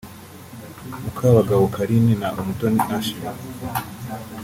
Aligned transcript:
Mukabagabo 1.03 1.63
Carine 1.75 2.13
na 2.21 2.27
Umutoni 2.39 2.79
Ashley 2.97 3.29